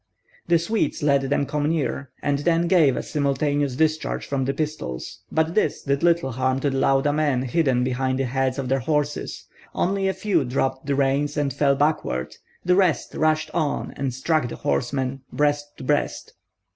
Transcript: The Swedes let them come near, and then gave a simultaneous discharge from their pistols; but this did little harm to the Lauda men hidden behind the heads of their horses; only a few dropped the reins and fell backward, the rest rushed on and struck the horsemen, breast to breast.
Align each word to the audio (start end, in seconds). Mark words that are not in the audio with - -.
The 0.47 0.57
Swedes 0.57 1.03
let 1.03 1.29
them 1.29 1.45
come 1.45 1.69
near, 1.69 2.09
and 2.23 2.39
then 2.39 2.67
gave 2.67 2.97
a 2.97 3.03
simultaneous 3.03 3.75
discharge 3.75 4.25
from 4.25 4.45
their 4.45 4.53
pistols; 4.55 5.19
but 5.31 5.53
this 5.53 5.83
did 5.83 6.01
little 6.01 6.31
harm 6.31 6.59
to 6.61 6.71
the 6.71 6.77
Lauda 6.79 7.13
men 7.13 7.43
hidden 7.43 7.83
behind 7.83 8.17
the 8.17 8.23
heads 8.25 8.57
of 8.57 8.67
their 8.67 8.79
horses; 8.79 9.45
only 9.75 10.07
a 10.07 10.13
few 10.15 10.43
dropped 10.43 10.87
the 10.87 10.95
reins 10.95 11.37
and 11.37 11.53
fell 11.53 11.75
backward, 11.75 12.37
the 12.65 12.75
rest 12.75 13.13
rushed 13.13 13.51
on 13.53 13.91
and 13.95 14.11
struck 14.11 14.47
the 14.49 14.55
horsemen, 14.55 15.21
breast 15.31 15.77
to 15.77 15.83
breast. 15.83 16.33